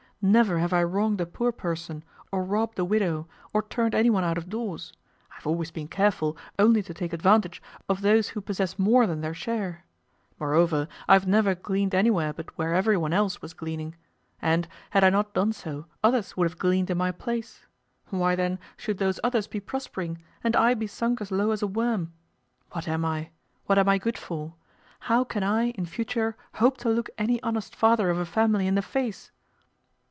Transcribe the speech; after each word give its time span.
Never 0.23 0.59
have 0.59 0.71
I 0.71 0.83
wronged 0.83 1.19
a 1.19 1.25
poor 1.25 1.51
person, 1.51 2.03
or 2.31 2.43
robbed 2.43 2.77
a 2.77 2.85
widow, 2.85 3.27
or 3.53 3.63
turned 3.63 3.95
any 3.95 4.11
one 4.11 4.23
out 4.23 4.37
of 4.37 4.49
doors: 4.49 4.93
I 5.31 5.35
have 5.37 5.47
always 5.47 5.71
been 5.71 5.87
careful 5.87 6.37
only 6.59 6.83
to 6.83 6.93
take 6.93 7.11
advantage 7.11 7.59
of 7.89 8.01
those 8.01 8.29
who 8.29 8.39
possess 8.41 8.77
more 8.77 9.07
than 9.07 9.21
their 9.21 9.33
share. 9.33 9.83
Moreover, 10.39 10.87
I 11.07 11.13
have 11.13 11.25
never 11.25 11.55
gleaned 11.55 11.95
anywhere 11.95 12.33
but 12.33 12.55
where 12.55 12.75
every 12.75 12.97
one 12.97 13.13
else 13.13 13.41
was 13.41 13.55
gleaning; 13.55 13.95
and, 14.39 14.67
had 14.91 15.03
I 15.03 15.09
not 15.09 15.33
done 15.33 15.53
so, 15.53 15.87
others 16.03 16.37
would 16.37 16.47
have 16.47 16.59
gleaned 16.59 16.91
in 16.91 16.99
my 16.99 17.11
place. 17.11 17.65
Why, 18.11 18.35
then, 18.35 18.59
should 18.77 18.99
those 18.99 19.19
others 19.23 19.47
be 19.47 19.59
prospering, 19.59 20.19
and 20.43 20.55
I 20.55 20.75
be 20.75 20.85
sunk 20.85 21.21
as 21.21 21.31
low 21.31 21.49
as 21.49 21.63
a 21.63 21.67
worm? 21.67 22.13
What 22.73 22.87
am 22.87 23.03
I? 23.03 23.31
What 23.65 23.79
am 23.79 23.89
I 23.89 23.97
good 23.97 24.19
for? 24.19 24.53
How 24.99 25.23
can 25.23 25.41
I, 25.41 25.71
in 25.71 25.87
future, 25.87 26.35
hope 26.57 26.77
to 26.77 26.89
look 26.89 27.09
any 27.17 27.41
honest 27.41 27.75
father 27.75 28.11
of 28.11 28.19
a 28.19 28.25
family 28.27 28.67
in 28.67 28.75
the 28.75 28.83
face? 28.83 29.31